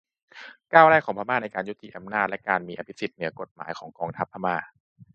[0.73, 4.55] ก้าวแรกของพม่าในการยุติอำนาจและการมีอภิสิทธิ์เหนือกฎหมายของกองทัพพม่า